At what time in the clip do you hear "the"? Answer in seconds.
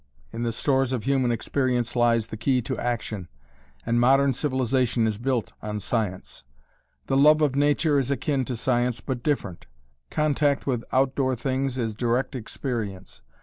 0.41-0.51, 2.25-2.35, 7.05-7.15